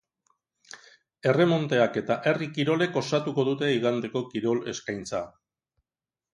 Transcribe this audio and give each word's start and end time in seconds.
Erremonteak 1.31 1.99
eta 2.01 2.17
herri 2.31 2.49
kirolek 2.57 2.99
osatuko 3.03 3.47
dute 3.53 3.71
igandeko 3.77 4.25
kirol 4.35 4.67
eskaintza. 4.75 5.25